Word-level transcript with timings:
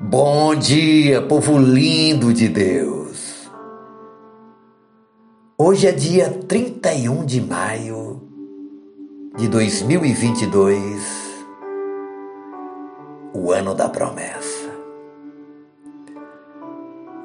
Bom 0.00 0.56
dia, 0.56 1.22
povo 1.22 1.56
lindo 1.56 2.34
de 2.34 2.48
Deus. 2.48 3.48
Hoje 5.56 5.86
é 5.86 5.92
dia 5.92 6.30
31 6.48 7.24
de 7.24 7.40
maio 7.40 8.20
de 9.36 9.46
2022, 9.46 11.00
o 13.32 13.52
ano 13.52 13.72
da 13.72 13.88
promessa. 13.88 14.68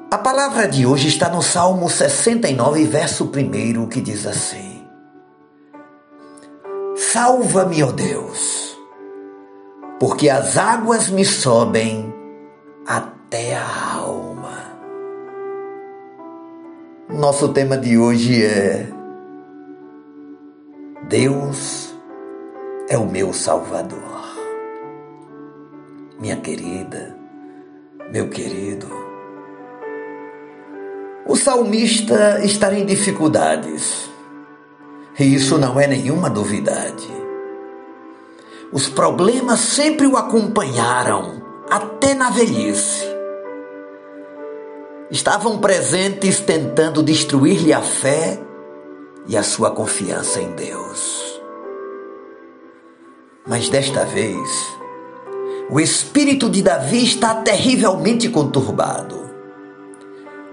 A 0.08 0.18
palavra 0.18 0.68
de 0.68 0.86
hoje 0.86 1.08
está 1.08 1.28
no 1.28 1.42
Salmo 1.42 1.90
69, 1.90 2.84
verso 2.84 3.24
1, 3.24 3.88
que 3.88 4.00
diz 4.00 4.24
assim: 4.24 4.86
Salva-me, 6.94 7.82
ó 7.82 7.90
Deus, 7.90 8.78
porque 9.98 10.30
as 10.30 10.56
águas 10.56 11.10
me 11.10 11.24
sobem 11.24 12.09
até 12.90 13.54
a 13.54 13.94
alma. 13.94 14.58
Nosso 17.08 17.50
tema 17.50 17.78
de 17.78 17.96
hoje 17.96 18.44
é 18.44 18.88
Deus 21.08 21.94
é 22.88 22.98
o 22.98 23.06
meu 23.06 23.32
Salvador. 23.32 24.00
Minha 26.18 26.38
querida, 26.38 27.16
meu 28.10 28.28
querido, 28.28 28.88
o 31.26 31.36
salmista 31.36 32.44
está 32.44 32.74
em 32.74 32.84
dificuldades 32.84 34.10
e 35.16 35.32
isso 35.32 35.56
não 35.58 35.78
é 35.78 35.86
nenhuma 35.86 36.28
novidade. 36.28 37.08
Os 38.72 38.88
problemas 38.88 39.60
sempre 39.60 40.08
o 40.08 40.16
acompanharam 40.16 41.39
até 41.70 42.14
na 42.14 42.30
velhice. 42.30 43.04
Estavam 45.10 45.58
presentes 45.58 46.40
tentando 46.40 47.02
destruir-lhe 47.02 47.72
a 47.72 47.80
fé 47.80 48.40
e 49.26 49.36
a 49.36 49.42
sua 49.42 49.70
confiança 49.70 50.40
em 50.40 50.52
Deus. 50.52 51.40
Mas 53.46 53.68
desta 53.68 54.04
vez, 54.04 54.38
o 55.70 55.80
espírito 55.80 56.50
de 56.50 56.62
Davi 56.62 57.04
está 57.04 57.34
terrivelmente 57.36 58.28
conturbado. 58.28 59.30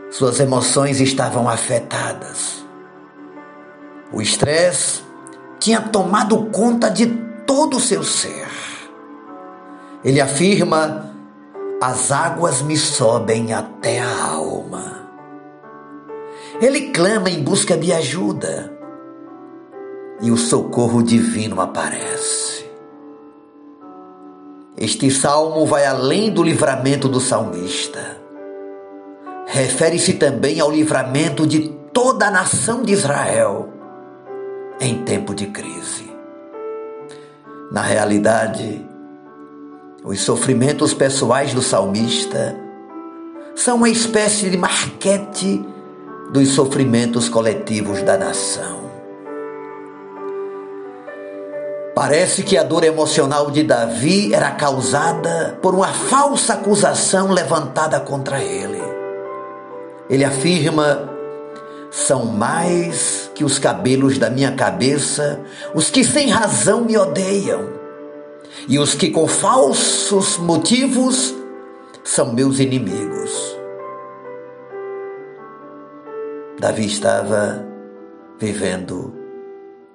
Suas 0.09 0.39
emoções 0.39 0.99
estavam 1.01 1.49
afetadas. 1.49 2.65
O 4.11 4.21
estresse 4.21 5.01
tinha 5.59 5.81
tomado 5.81 6.45
conta 6.45 6.89
de 6.89 7.07
todo 7.45 7.77
o 7.77 7.79
seu 7.81 8.03
ser. 8.03 8.47
Ele 10.03 10.21
afirma: 10.21 11.06
as 11.81 12.11
águas 12.11 12.61
me 12.61 12.75
sobem 12.75 13.53
até 13.53 13.99
a 13.99 14.23
alma. 14.25 15.07
Ele 16.59 16.89
clama 16.91 17.29
em 17.29 17.43
busca 17.43 17.77
de 17.77 17.93
ajuda 17.93 18.75
e 20.21 20.31
o 20.31 20.37
socorro 20.37 21.03
divino 21.03 21.61
aparece. 21.61 22.65
Este 24.75 25.09
salmo 25.11 25.65
vai 25.65 25.85
além 25.85 26.31
do 26.31 26.43
livramento 26.43 27.07
do 27.07 27.19
salmista. 27.19 28.17
Refere-se 29.45 30.13
também 30.13 30.59
ao 30.59 30.71
livramento 30.71 31.45
de 31.45 31.69
toda 31.93 32.27
a 32.27 32.31
nação 32.31 32.83
de 32.83 32.93
Israel 32.93 33.69
em 34.79 35.03
tempo 35.03 35.33
de 35.33 35.47
crise. 35.47 36.11
Na 37.71 37.81
realidade, 37.81 38.86
os 40.07 40.21
sofrimentos 40.21 40.93
pessoais 40.93 41.53
do 41.53 41.61
salmista 41.61 42.55
são 43.53 43.75
uma 43.75 43.89
espécie 43.89 44.49
de 44.49 44.55
marquete 44.55 45.65
dos 46.31 46.49
sofrimentos 46.49 47.27
coletivos 47.27 48.01
da 48.03 48.17
nação. 48.17 48.87
Parece 51.93 52.43
que 52.43 52.57
a 52.57 52.63
dor 52.63 52.85
emocional 52.85 53.51
de 53.51 53.63
Davi 53.63 54.33
era 54.33 54.51
causada 54.51 55.59
por 55.61 55.75
uma 55.75 55.87
falsa 55.87 56.53
acusação 56.53 57.31
levantada 57.31 57.99
contra 57.99 58.41
ele. 58.41 58.81
Ele 60.09 60.23
afirma 60.23 61.09
são 61.91 62.25
mais 62.25 63.29
que 63.35 63.43
os 63.43 63.59
cabelos 63.59 64.17
da 64.17 64.29
minha 64.29 64.51
cabeça 64.53 65.39
os 65.73 65.89
que 65.89 66.03
sem 66.03 66.29
razão 66.29 66.85
me 66.85 66.97
odeiam, 66.97 67.76
e 68.67 68.77
os 68.77 68.93
que 68.93 69.09
com 69.09 69.27
falsos 69.27 70.37
motivos 70.37 71.33
são 72.03 72.33
meus 72.33 72.59
inimigos. 72.59 73.57
Davi 76.59 76.85
estava 76.85 77.65
vivendo 78.39 79.13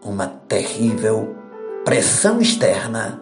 uma 0.02 0.26
terrível 0.26 1.36
pressão 1.84 2.40
externa 2.40 3.20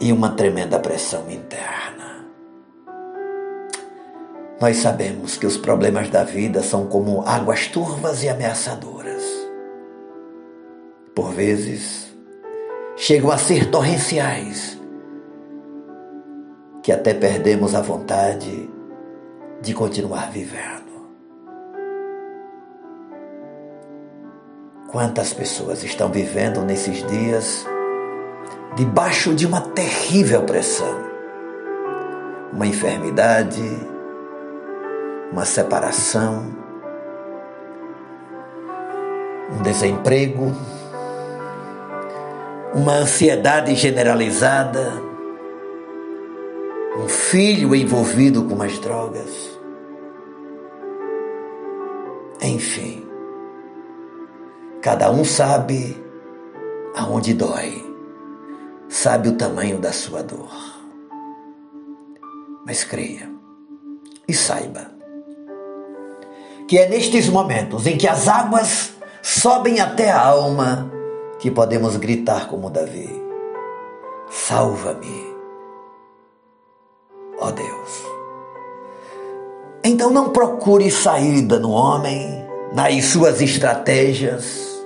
e 0.00 0.12
uma 0.12 0.30
tremenda 0.30 0.78
pressão 0.78 1.30
interna. 1.30 2.26
Nós 4.60 4.76
sabemos 4.76 5.38
que 5.38 5.46
os 5.46 5.56
problemas 5.56 6.10
da 6.10 6.22
vida 6.22 6.62
são 6.62 6.86
como 6.86 7.22
águas 7.26 7.66
turvas 7.68 8.22
e 8.22 8.28
ameaçadoras. 8.28 9.22
Por 11.14 11.32
vezes, 11.32 12.09
chegam 13.00 13.30
a 13.30 13.38
ser 13.38 13.70
torrenciais, 13.70 14.78
que 16.82 16.92
até 16.92 17.14
perdemos 17.14 17.74
a 17.74 17.80
vontade 17.80 18.68
de 19.62 19.72
continuar 19.72 20.30
vivendo. 20.30 21.08
Quantas 24.92 25.32
pessoas 25.32 25.82
estão 25.82 26.10
vivendo 26.10 26.60
nesses 26.62 27.02
dias 27.06 27.64
debaixo 28.76 29.34
de 29.34 29.46
uma 29.46 29.62
terrível 29.62 30.42
pressão? 30.42 31.00
Uma 32.52 32.66
enfermidade, 32.66 33.62
uma 35.32 35.46
separação, 35.46 36.54
um 39.58 39.62
desemprego, 39.62 40.52
uma 42.74 42.94
ansiedade 42.94 43.74
generalizada, 43.74 44.92
um 46.96 47.08
filho 47.08 47.74
envolvido 47.74 48.44
com 48.44 48.62
as 48.62 48.78
drogas. 48.78 49.58
Enfim, 52.42 53.06
cada 54.80 55.10
um 55.10 55.24
sabe 55.24 55.96
aonde 56.94 57.34
dói, 57.34 57.84
sabe 58.88 59.28
o 59.28 59.36
tamanho 59.36 59.78
da 59.78 59.92
sua 59.92 60.22
dor. 60.22 60.50
Mas 62.66 62.84
creia 62.84 63.28
e 64.28 64.34
saiba 64.34 65.00
que 66.68 66.78
é 66.78 66.88
nestes 66.88 67.28
momentos 67.28 67.84
em 67.84 67.98
que 67.98 68.06
as 68.06 68.28
águas 68.28 68.92
sobem 69.20 69.80
até 69.80 70.08
a 70.08 70.20
alma 70.20 70.99
que 71.40 71.50
podemos 71.50 71.96
gritar 71.96 72.48
como 72.48 72.70
Davi: 72.70 73.10
Salva-me, 74.30 75.34
ó 77.38 77.50
Deus. 77.50 78.04
Então 79.82 80.10
não 80.10 80.28
procure 80.28 80.90
saída 80.90 81.58
no 81.58 81.70
homem, 81.70 82.46
nas 82.72 83.06
suas 83.06 83.40
estratégias, 83.40 84.84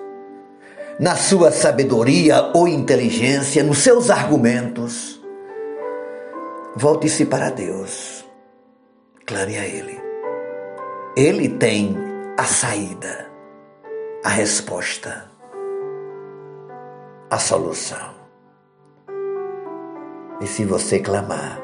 na 1.00 1.16
sua 1.16 1.50
sabedoria 1.50 2.52
ou 2.54 2.68
inteligência, 2.68 3.64
nos 3.64 3.78
seus 3.78 4.08
argumentos. 4.08 5.20
Volte-se 6.76 7.26
para 7.26 7.50
Deus. 7.50 8.24
Clame 9.26 9.56
a 9.56 9.66
Ele. 9.66 10.00
Ele 11.16 11.48
tem 11.48 11.96
a 12.36 12.44
saída, 12.44 13.30
a 14.24 14.28
resposta, 14.28 15.33
a 17.34 17.38
solução. 17.38 18.14
E 20.40 20.46
se 20.46 20.64
você 20.64 21.00
clamar, 21.00 21.60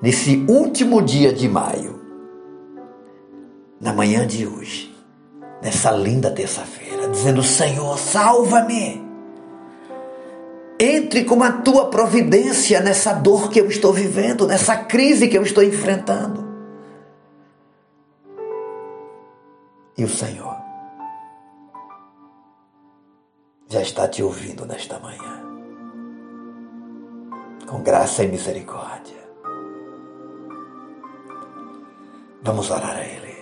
nesse 0.00 0.44
último 0.48 1.02
dia 1.02 1.32
de 1.32 1.48
maio, 1.48 2.00
na 3.80 3.92
manhã 3.92 4.26
de 4.26 4.46
hoje, 4.46 4.94
nessa 5.60 5.90
linda 5.90 6.30
terça-feira, 6.30 7.08
dizendo: 7.08 7.42
Senhor, 7.42 7.98
salva-me. 7.98 9.02
Entre 10.78 11.24
com 11.24 11.42
a 11.42 11.52
tua 11.52 11.90
providência 11.90 12.80
nessa 12.80 13.12
dor 13.12 13.50
que 13.50 13.60
eu 13.60 13.66
estou 13.68 13.92
vivendo, 13.92 14.46
nessa 14.46 14.76
crise 14.76 15.28
que 15.28 15.38
eu 15.38 15.42
estou 15.42 15.62
enfrentando. 15.62 16.50
E 19.96 20.04
o 20.04 20.08
Senhor 20.08 20.71
já 23.72 23.80
está 23.80 24.06
te 24.06 24.22
ouvindo 24.22 24.66
nesta 24.66 24.98
manhã. 24.98 25.40
com 27.66 27.82
graça 27.82 28.22
e 28.22 28.28
misericórdia. 28.28 29.16
Vamos 32.42 32.70
orar 32.70 32.96
a 32.96 33.02
Ele. 33.02 33.34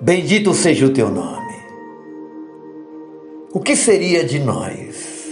Bendito 0.00 0.54
seja 0.54 0.86
o 0.86 0.92
teu 0.92 1.10
nome. 1.10 1.56
O 3.52 3.58
que 3.58 3.74
seria 3.74 4.24
de 4.24 4.38
nós 4.38 5.26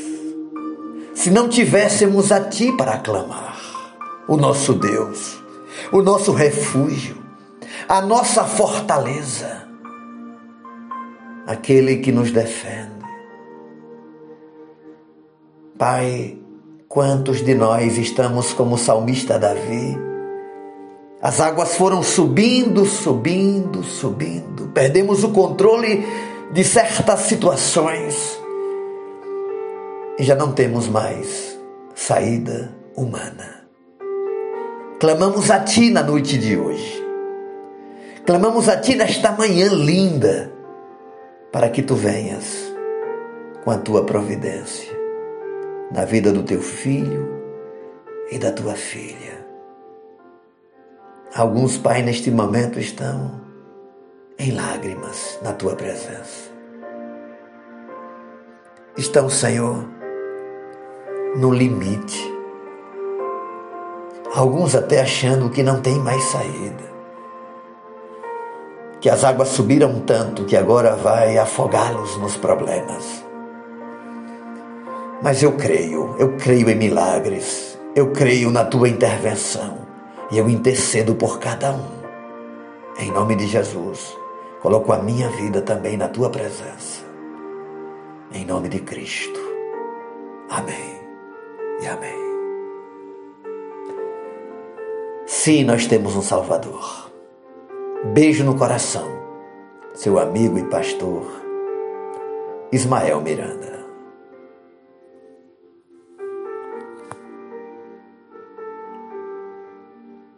se 1.14 1.30
não 1.30 1.48
tivéssemos 1.48 2.32
a 2.32 2.40
Ti 2.40 2.72
para 2.72 2.94
aclamar, 2.94 3.60
o 4.26 4.36
nosso 4.36 4.72
Deus, 4.72 5.40
o 5.92 6.02
nosso 6.02 6.32
refúgio, 6.32 7.16
a 7.88 8.00
nossa 8.00 8.42
fortaleza, 8.44 9.69
aquele 11.50 11.96
que 11.96 12.12
nos 12.12 12.30
defende? 12.30 13.00
Pai, 15.76 16.38
quantos 16.88 17.42
de 17.44 17.54
nós 17.56 17.98
estamos 17.98 18.52
como 18.52 18.76
o 18.76 18.78
salmista 18.78 19.36
Davi? 19.36 19.98
As 21.20 21.40
águas 21.40 21.74
foram 21.74 22.04
subindo, 22.04 22.84
subindo, 22.86 23.82
subindo. 23.82 24.68
Perdemos 24.68 25.24
o 25.24 25.30
controle 25.30 26.06
de 26.52 26.62
certas 26.62 27.20
situações 27.20 28.40
e 30.18 30.22
já 30.22 30.36
não 30.36 30.52
temos 30.52 30.86
mais 30.86 31.58
saída 31.96 32.72
humana. 32.96 33.66
Clamamos 35.00 35.50
a 35.50 35.58
Ti 35.60 35.90
na 35.90 36.02
noite 36.02 36.38
de 36.38 36.56
hoje. 36.56 37.04
Clamamos 38.24 38.68
a 38.68 38.76
Ti 38.76 38.94
nesta 38.94 39.32
manhã 39.32 39.68
linda, 39.72 40.59
para 41.52 41.68
que 41.68 41.82
Tu 41.82 41.94
venhas 41.94 42.72
com 43.64 43.70
a 43.70 43.78
Tua 43.78 44.04
providência 44.04 44.96
na 45.90 46.04
vida 46.04 46.32
do 46.32 46.42
Teu 46.42 46.60
filho 46.60 47.28
e 48.30 48.38
da 48.38 48.52
Tua 48.52 48.74
filha. 48.74 49.46
Alguns, 51.34 51.78
Pai, 51.78 52.02
neste 52.02 52.30
momento 52.30 52.78
estão 52.78 53.40
em 54.38 54.52
lágrimas 54.52 55.38
na 55.42 55.52
Tua 55.52 55.74
presença. 55.76 56.50
Estão, 58.96 59.28
Senhor, 59.28 59.88
no 61.36 61.52
limite. 61.52 62.32
Alguns 64.34 64.74
até 64.74 65.00
achando 65.00 65.50
que 65.50 65.62
não 65.62 65.80
tem 65.80 65.98
mais 65.98 66.22
saída. 66.24 66.89
Que 69.00 69.08
as 69.08 69.24
águas 69.24 69.48
subiram 69.48 70.00
tanto 70.00 70.44
que 70.44 70.56
agora 70.56 70.94
vai 70.94 71.38
afogá-los 71.38 72.18
nos 72.18 72.36
problemas. 72.36 73.24
Mas 75.22 75.42
eu 75.42 75.52
creio, 75.52 76.14
eu 76.18 76.36
creio 76.36 76.68
em 76.70 76.74
milagres, 76.74 77.78
eu 77.94 78.10
creio 78.12 78.50
na 78.50 78.64
tua 78.64 78.88
intervenção 78.88 79.78
e 80.30 80.38
eu 80.38 80.48
intercedo 80.48 81.14
por 81.14 81.38
cada 81.38 81.72
um. 81.72 82.00
Em 82.98 83.10
nome 83.10 83.36
de 83.36 83.46
Jesus, 83.46 84.16
coloco 84.60 84.92
a 84.92 84.98
minha 84.98 85.28
vida 85.30 85.62
também 85.62 85.96
na 85.96 86.08
tua 86.08 86.30
presença. 86.30 87.02
Em 88.32 88.44
nome 88.44 88.68
de 88.68 88.80
Cristo. 88.80 89.40
Amém 90.50 91.00
e 91.82 91.86
amém. 91.86 92.20
Sim, 95.26 95.64
nós 95.64 95.86
temos 95.86 96.16
um 96.16 96.22
Salvador. 96.22 97.09
Beijo 98.02 98.44
no 98.44 98.56
coração, 98.56 99.06
seu 99.92 100.18
amigo 100.18 100.58
e 100.58 100.64
pastor 100.64 101.22
Ismael 102.72 103.20
Miranda. 103.20 103.79